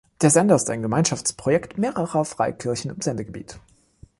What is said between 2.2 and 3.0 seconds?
Freikirchen